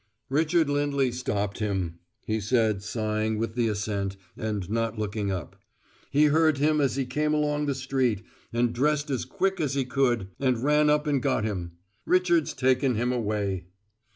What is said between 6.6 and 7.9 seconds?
as he came along the